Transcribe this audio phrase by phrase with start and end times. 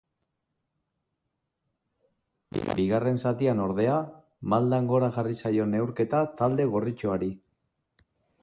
[2.79, 3.99] Bigarren zatian, ordea,
[4.55, 7.31] maldan gora jarri zaio neurketa talde gorritxoari.